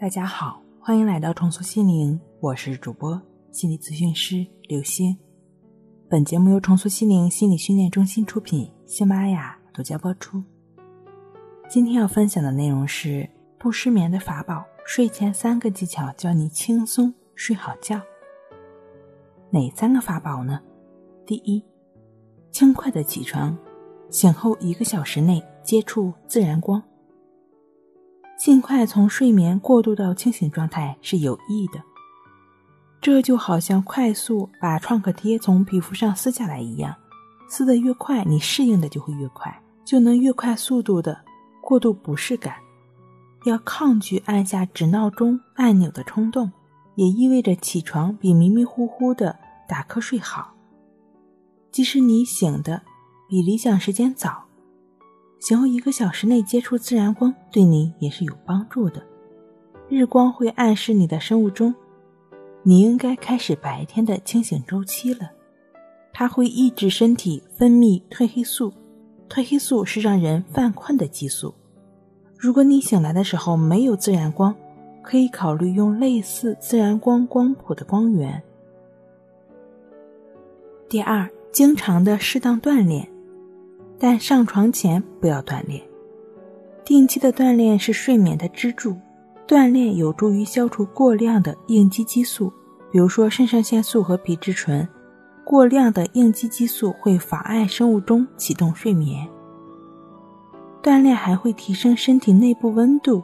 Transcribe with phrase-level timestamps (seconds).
[0.00, 3.20] 大家好，欢迎来到重塑心灵，我是主播
[3.52, 5.14] 心理咨询师刘星。
[6.08, 10.42] 本节目由重塑心灵心理训练中心出品，喜马拉雅独家播出。
[11.68, 13.28] 今天要分享的内容是
[13.58, 18.00] 不失眠的法宝，睡前三个技巧，教你轻松睡好觉。
[19.50, 20.62] 哪三个法宝呢？
[21.26, 21.62] 第一，
[22.50, 23.54] 轻快的起床，
[24.08, 26.82] 醒后一个小时内接触自然光。
[28.40, 31.82] 尽快从睡眠过渡到清醒状态是有益的，
[32.98, 36.96] 这就好像快速把创可贴从皮肤上撕下来一样，
[37.50, 41.22] 撕得越快，你适应的就会越快，就能越快速度的
[41.60, 42.54] 过渡不适感。
[43.44, 46.50] 要抗拒按下指闹钟按钮的冲动，
[46.94, 50.54] 也意味着起床比迷迷糊糊的打瞌睡好。
[51.70, 52.80] 即使你醒的
[53.28, 54.46] 比理想时间早。
[55.40, 59.02] 醒后一个小时内接触自然光，对你也是有帮助的。
[59.88, 61.74] 日光会暗示你的生物钟，
[62.62, 65.30] 你应该开始白天的清醒周期了。
[66.12, 68.70] 它会抑制身体分泌褪黑素，
[69.30, 71.54] 褪黑素是让人犯困的激素。
[72.36, 74.54] 如果你醒来的时候没有自然光，
[75.02, 78.42] 可以考虑用类似自然光光谱的光源。
[80.86, 83.08] 第二，经常的适当锻炼。
[84.02, 85.82] 但上床前不要锻炼，
[86.86, 88.96] 定期的锻炼是睡眠的支柱。
[89.46, 92.50] 锻炼有助于消除过量的应激激素，
[92.90, 94.88] 比如说肾上腺素和皮质醇。
[95.44, 99.28] 过量的应激激素会妨碍生物钟启动睡眠。
[100.82, 103.22] 锻炼还会提升身体内部温度，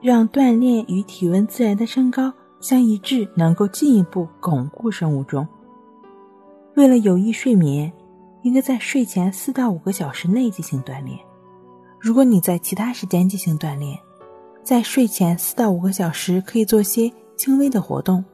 [0.00, 5.48] 让锻炼与体温自然的升高相一致，能够进一步巩固生物钟。
[6.76, 7.92] 为了有益睡眠。
[8.46, 11.18] 应该在睡前四到五个小时内进行锻炼。
[11.98, 13.98] 如果你在其他时间进行锻炼，
[14.62, 18.24] 在睡前四到五个小时可以做些轻微的活动，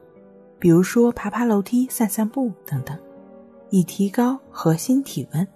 [0.59, 2.95] 比如说爬爬楼梯、散散步等等，
[3.71, 5.47] 以提高核心体温。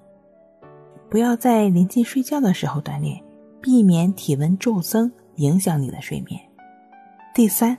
[1.07, 3.23] 不要在临近睡觉的时候锻炼，
[3.62, 6.41] 避免体温骤增影响你的睡眠。
[7.31, 7.78] 第三，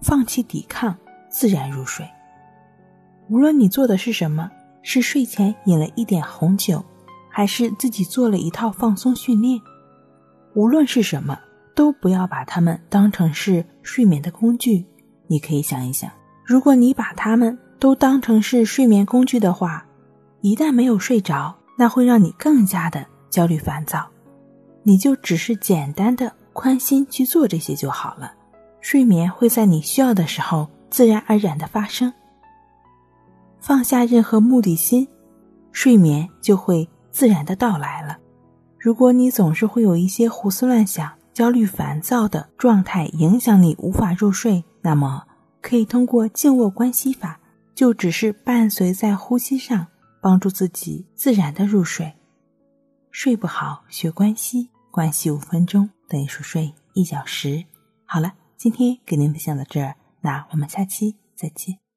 [0.00, 0.96] 放弃抵抗，
[1.28, 2.08] 自然入睡。
[3.28, 4.48] 无论你做的是什么。
[4.82, 6.84] 是睡前饮了一点红酒，
[7.28, 9.60] 还是自己做了一套放松训练？
[10.54, 11.38] 无论是什么，
[11.74, 14.84] 都不要把它们当成是睡眠的工具。
[15.26, 16.10] 你可以想一想，
[16.44, 19.86] 如果你把它们都当成是睡眠工具的话，
[20.40, 24.08] 一旦没有睡着，那会让你更加的焦虑烦躁。
[24.82, 28.32] 你就只是简单的宽心去做这些就好了，
[28.80, 32.12] 睡眠会在你需要的时候自然而然的发生。
[33.60, 35.06] 放下任何目的心，
[35.72, 38.18] 睡眠就会自然的到来了。
[38.78, 45.24] 如果你总是会有一些胡思乱想、焦虑烦躁的状态，影响你无法入睡，那么
[45.60, 47.40] 可以通过静卧观息法，
[47.74, 49.86] 就只是伴随在呼吸上，
[50.20, 52.14] 帮助自己自然的入睡。
[53.10, 57.64] 睡不好学关系，关系五分钟等于熟睡一小时。
[58.04, 61.87] 好了，今天给您分享到这儿，那我们下期再见。